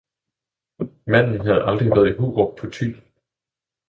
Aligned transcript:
Manden 1.07 1.39
havde 1.41 1.65
aldrig 1.65 1.89
været 1.89 2.13
i 2.13 2.17
Hurup 2.19 2.57
på 2.57 2.65
Thy 2.71 2.95